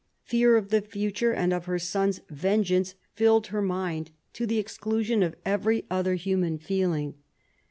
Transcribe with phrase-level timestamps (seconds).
[0.23, 5.21] Fear of the future and of her son's vengeance filled her mind, to the exclusion
[5.21, 7.13] of every other human feeling.